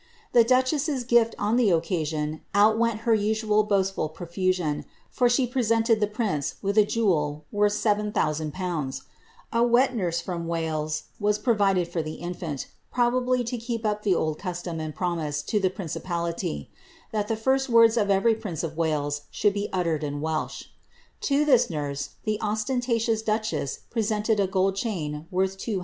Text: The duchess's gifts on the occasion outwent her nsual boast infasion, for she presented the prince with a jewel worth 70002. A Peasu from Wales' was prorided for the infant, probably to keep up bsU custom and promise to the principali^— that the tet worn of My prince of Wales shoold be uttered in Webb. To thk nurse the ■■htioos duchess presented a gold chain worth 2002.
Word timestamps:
The 0.31 0.43
duchess's 0.43 1.03
gifts 1.03 1.35
on 1.37 1.57
the 1.57 1.69
occasion 1.69 2.41
outwent 2.55 3.01
her 3.01 3.15
nsual 3.15 3.69
boast 3.69 3.95
infasion, 3.95 4.85
for 5.11 5.29
she 5.29 5.45
presented 5.45 5.99
the 5.99 6.07
prince 6.07 6.55
with 6.63 6.75
a 6.79 6.83
jewel 6.85 7.45
worth 7.51 7.73
70002. 7.73 8.57
A 9.53 9.61
Peasu 9.61 10.23
from 10.23 10.47
Wales' 10.47 11.03
was 11.19 11.37
prorided 11.37 11.87
for 11.87 12.01
the 12.01 12.13
infant, 12.15 12.65
probably 12.91 13.43
to 13.43 13.59
keep 13.59 13.85
up 13.85 14.03
bsU 14.03 14.39
custom 14.39 14.79
and 14.79 14.95
promise 14.95 15.43
to 15.43 15.59
the 15.59 15.69
principali^— 15.69 16.69
that 17.11 17.27
the 17.27 17.35
tet 17.35 17.69
worn 17.69 17.91
of 17.95 18.07
My 18.07 18.33
prince 18.33 18.63
of 18.63 18.75
Wales 18.75 19.21
shoold 19.31 19.53
be 19.53 19.69
uttered 19.71 20.03
in 20.03 20.19
Webb. 20.19 20.49
To 21.19 21.45
thk 21.45 21.69
nurse 21.69 22.09
the 22.23 22.39
■■htioos 22.41 23.23
duchess 23.23 23.77
presented 23.91 24.39
a 24.39 24.47
gold 24.47 24.75
chain 24.75 25.27
worth 25.29 25.59
2002. 25.59 25.79